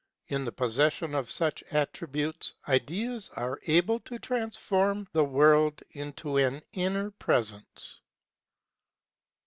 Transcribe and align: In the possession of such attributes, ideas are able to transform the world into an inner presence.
In 0.29 0.45
the 0.45 0.51
possession 0.51 1.13
of 1.13 1.29
such 1.29 1.63
attributes, 1.69 2.55
ideas 2.67 3.29
are 3.35 3.59
able 3.67 3.99
to 3.99 4.17
transform 4.17 5.07
the 5.13 5.23
world 5.23 5.83
into 5.91 6.37
an 6.37 6.63
inner 6.73 7.11
presence. 7.11 8.01